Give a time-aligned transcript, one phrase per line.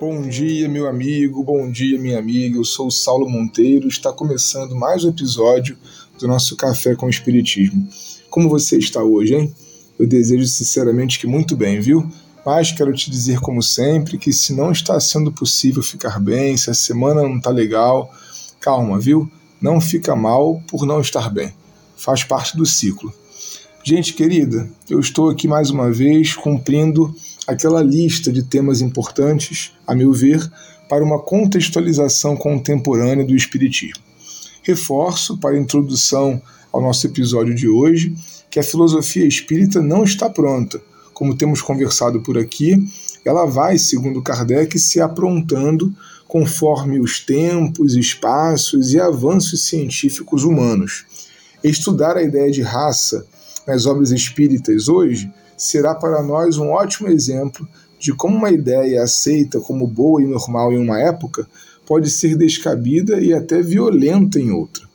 [0.00, 2.56] Bom dia, meu amigo, bom dia, minha amiga.
[2.56, 3.88] Eu sou o Saulo Monteiro.
[3.88, 5.76] Está começando mais um episódio
[6.20, 7.88] do nosso Café com Espiritismo.
[8.30, 9.52] Como você está hoje, hein?
[9.98, 12.08] Eu desejo sinceramente que muito bem, viu?
[12.46, 16.70] Mas quero te dizer, como sempre, que se não está sendo possível ficar bem, se
[16.70, 18.14] a semana não está legal,
[18.60, 19.28] calma, viu?
[19.60, 21.52] Não fica mal por não estar bem.
[21.96, 23.12] Faz parte do ciclo.
[23.90, 27.16] Gente querida, eu estou aqui mais uma vez cumprindo
[27.46, 30.46] aquela lista de temas importantes, a meu ver,
[30.90, 34.04] para uma contextualização contemporânea do Espiritismo.
[34.62, 36.38] Reforço, para a introdução
[36.70, 38.14] ao nosso episódio de hoje,
[38.50, 40.78] que a filosofia espírita não está pronta.
[41.14, 42.76] Como temos conversado por aqui,
[43.24, 45.94] ela vai, segundo Kardec, se aprontando
[46.26, 51.06] conforme os tempos, espaços e avanços científicos humanos.
[51.64, 53.26] Estudar a ideia de raça
[53.68, 57.68] nas obras espíritas hoje será para nós um ótimo exemplo
[58.00, 61.46] de como uma ideia aceita como boa e normal em uma época
[61.86, 64.88] pode ser descabida e até violenta em outra.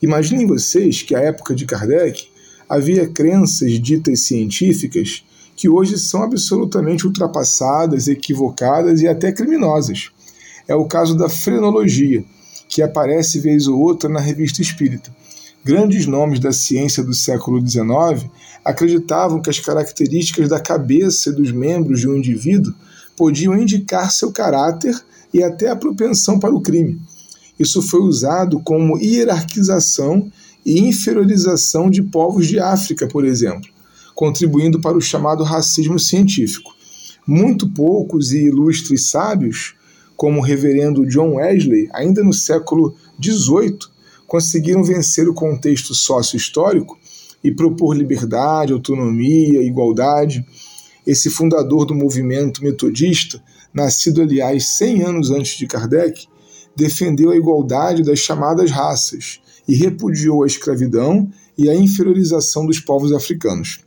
[0.00, 2.28] Imaginem vocês que à época de Kardec
[2.66, 5.22] havia crenças ditas científicas
[5.54, 10.10] que hoje são absolutamente ultrapassadas, equivocadas e até criminosas.
[10.66, 12.24] É o caso da frenologia,
[12.68, 15.12] que aparece vez ou outra na revista espírita
[15.64, 18.30] Grandes nomes da ciência do século XIX
[18.62, 22.74] acreditavam que as características da cabeça e dos membros de um indivíduo
[23.16, 24.94] podiam indicar seu caráter
[25.32, 27.00] e até a propensão para o crime.
[27.58, 30.30] Isso foi usado como hierarquização
[30.66, 33.70] e inferiorização de povos de África, por exemplo,
[34.14, 36.74] contribuindo para o chamado racismo científico.
[37.26, 39.74] Muito poucos e ilustres sábios,
[40.14, 43.93] como o reverendo John Wesley, ainda no século XVIII,
[44.34, 46.98] conseguiram vencer o contexto sócio-histórico
[47.44, 50.44] e propor liberdade, autonomia, igualdade.
[51.06, 53.40] Esse fundador do movimento metodista,
[53.72, 56.26] nascido aliás 100 anos antes de Kardec,
[56.74, 63.12] defendeu a igualdade das chamadas raças e repudiou a escravidão e a inferiorização dos povos
[63.12, 63.83] africanos.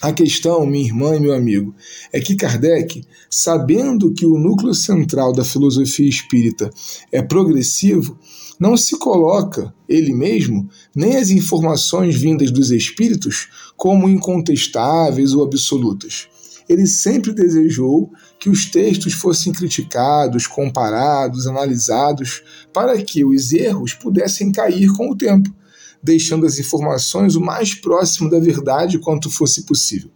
[0.00, 1.74] A questão, minha irmã e meu amigo,
[2.12, 6.70] é que Kardec, sabendo que o núcleo central da filosofia espírita
[7.10, 8.16] é progressivo,
[8.60, 16.28] não se coloca, ele mesmo, nem as informações vindas dos espíritos como incontestáveis ou absolutas.
[16.68, 22.42] Ele sempre desejou que os textos fossem criticados, comparados, analisados,
[22.72, 25.57] para que os erros pudessem cair com o tempo
[26.02, 30.10] deixando as informações o mais próximo da verdade quanto fosse possível.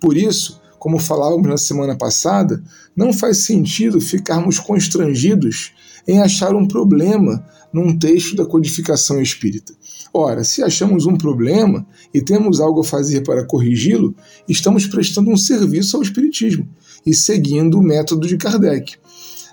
[0.00, 2.62] Por isso, como falávamos na semana passada,
[2.94, 5.72] não faz sentido ficarmos constrangidos
[6.06, 9.74] em achar um problema num texto da codificação espírita.
[10.12, 14.14] Ora, se achamos um problema e temos algo a fazer para corrigi-lo,
[14.48, 16.68] estamos prestando um serviço ao Espiritismo
[17.04, 18.94] e seguindo o método de Kardec.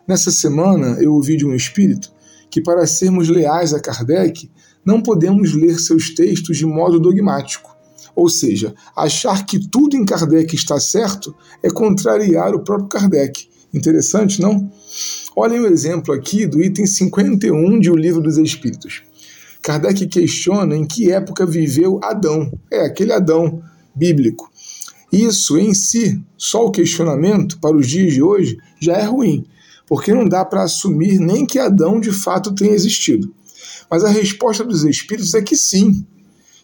[0.07, 2.12] Nessa semana, eu ouvi de um espírito
[2.50, 4.50] que, para sermos leais a Kardec,
[4.85, 7.75] não podemos ler seus textos de modo dogmático.
[8.16, 13.47] Ou seja, achar que tudo em Kardec está certo é contrariar o próprio Kardec.
[13.73, 14.71] Interessante, não?
[15.35, 19.01] Olhem o exemplo aqui do item 51 de O Livro dos Espíritos.
[19.63, 22.51] Kardec questiona em que época viveu Adão.
[22.69, 23.63] É, aquele Adão
[23.95, 24.51] bíblico.
[25.11, 29.45] Isso em si, só o questionamento para os dias de hoje, já é ruim,
[29.88, 33.33] porque não dá para assumir nem que Adão de fato tenha existido.
[33.90, 36.06] Mas a resposta dos espíritos é que sim,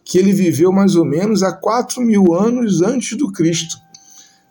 [0.04, 3.78] que ele viveu mais ou menos há 4 mil anos antes do Cristo.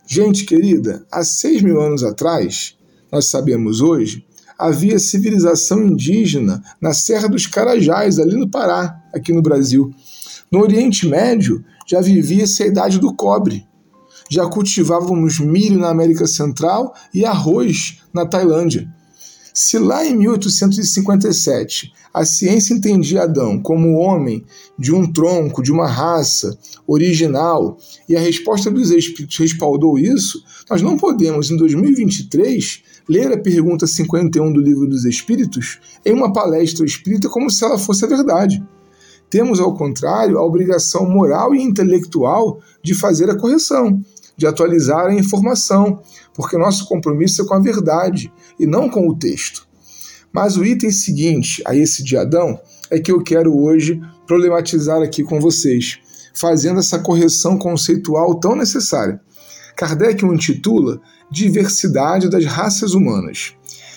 [0.07, 2.77] Gente querida, há 6 mil anos atrás,
[3.11, 4.25] nós sabemos hoje,
[4.59, 9.93] havia civilização indígena na Serra dos Carajás, ali no Pará, aqui no Brasil.
[10.51, 13.67] No Oriente Médio já vivia-se a idade do cobre.
[14.31, 18.93] Já cultivávamos milho na América Central e arroz na Tailândia.
[19.61, 24.45] Se lá em 1857 a ciência entendia Adão como homem
[24.79, 26.57] de um tronco, de uma raça
[26.87, 27.77] original,
[28.09, 30.41] e a resposta dos Espíritos respaldou isso,
[30.71, 36.33] nós não podemos, em 2023, ler a pergunta 51 do Livro dos Espíritos em uma
[36.33, 38.65] palestra espírita como se ela fosse a verdade.
[39.29, 44.01] Temos, ao contrário, a obrigação moral e intelectual de fazer a correção,
[44.39, 46.01] de atualizar a informação,
[46.33, 49.67] porque nosso compromisso é com a verdade e não com o texto.
[50.33, 52.59] Mas o item seguinte a esse de Adão
[52.89, 55.99] é que eu quero hoje problematizar aqui com vocês,
[56.33, 59.21] fazendo essa correção conceitual tão necessária.
[59.77, 61.01] Kardec o intitula
[61.31, 63.55] Diversidade das Raças Humanas.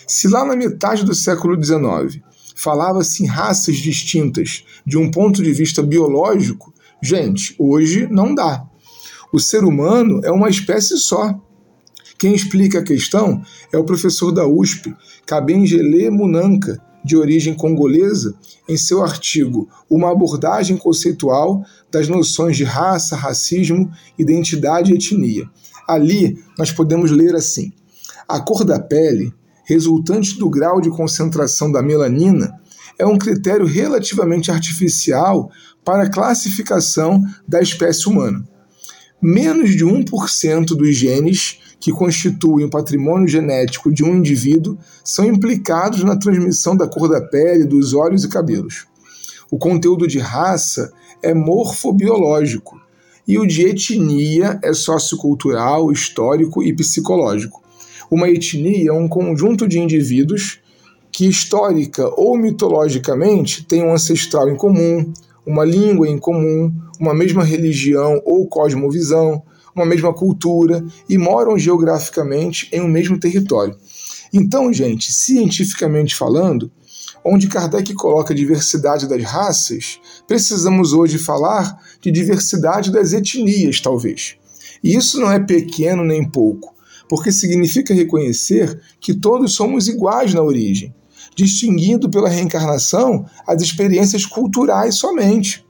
[0.07, 2.21] Se lá na metade do século XIX
[2.55, 8.65] falava-se em raças distintas de um ponto de vista biológico, gente, hoje não dá.
[9.33, 11.33] O ser humano é uma espécie só
[12.18, 13.42] Quem explica a questão
[13.72, 14.94] é o professor da USP,
[15.25, 18.36] Kabengele Munanka, de origem congolesa,
[18.68, 23.89] em seu artigo Uma abordagem conceitual das noções de raça, racismo,
[24.19, 25.50] identidade e etnia.
[25.88, 27.72] Ali nós podemos ler assim:
[28.27, 32.54] a cor da pele, resultante do grau de concentração da melanina,
[33.00, 35.50] é um critério relativamente artificial
[35.86, 38.45] para a classificação da espécie humana.
[39.21, 46.03] Menos de 1% dos genes que constituem o patrimônio genético de um indivíduo são implicados
[46.03, 48.88] na transmissão da cor da pele, dos olhos e cabelos.
[49.51, 50.91] O conteúdo de raça
[51.21, 52.81] é morfobiológico
[53.27, 57.62] e o de etnia é sociocultural, histórico e psicológico.
[58.09, 60.59] Uma etnia é um conjunto de indivíduos
[61.12, 65.13] que histórica ou mitologicamente têm um ancestral em comum,
[65.45, 69.43] uma língua em comum, uma mesma religião ou cosmovisão,
[69.75, 73.75] uma mesma cultura e moram geograficamente em um mesmo território.
[74.33, 76.71] Então, gente, cientificamente falando,
[77.23, 84.35] onde Kardec coloca a diversidade das raças, precisamos hoje falar de diversidade das etnias, talvez.
[84.83, 86.73] E isso não é pequeno nem pouco,
[87.07, 90.93] porque significa reconhecer que todos somos iguais na origem,
[91.36, 95.66] distinguindo pela reencarnação as experiências culturais somente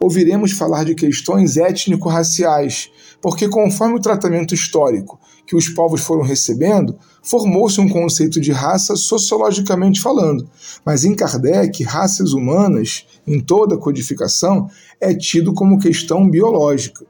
[0.00, 6.96] ouviremos falar de questões étnico-raciais, porque conforme o tratamento histórico que os povos foram recebendo,
[7.22, 10.48] formou-se um conceito de raça sociologicamente falando.
[10.86, 17.04] Mas em Kardec, raças humanas, em toda codificação, é tido como questão biológica.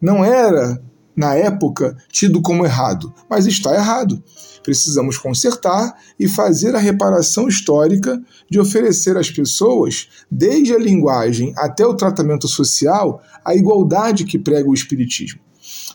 [0.00, 0.82] Não era,
[1.16, 4.22] na época, tido como errado, mas está errado.
[4.62, 8.20] Precisamos consertar e fazer a reparação histórica
[8.50, 14.68] de oferecer às pessoas, desde a linguagem até o tratamento social, a igualdade que prega
[14.68, 15.40] o Espiritismo.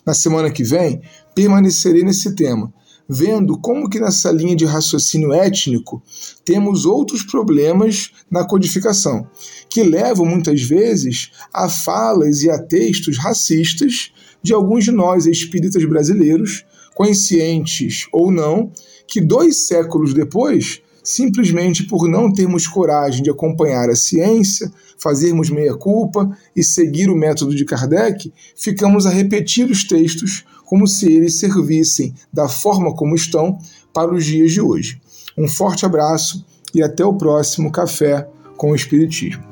[0.05, 1.01] Na semana que vem,
[1.35, 2.71] permanecerei nesse tema,
[3.07, 6.01] vendo como que nessa linha de raciocínio étnico
[6.45, 9.27] temos outros problemas na codificação,
[9.67, 15.83] que levam muitas vezes a falas e a textos racistas de alguns de nós espíritas
[15.85, 16.65] brasileiros
[16.95, 18.71] conscientes ou não,
[19.07, 26.29] que dois séculos depois, simplesmente por não termos coragem de acompanhar a ciência, fazermos meia-culpa
[26.55, 32.13] e seguir o método de Kardec, ficamos a repetir os textos como se eles servissem
[32.31, 33.57] da forma como estão
[33.93, 35.01] para os dias de hoje.
[35.37, 36.45] Um forte abraço
[36.75, 38.27] e até o próximo Café
[38.57, 39.48] com o Espiritismo.